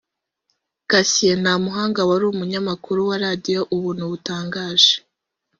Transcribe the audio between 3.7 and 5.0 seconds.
Ubuntu butangaje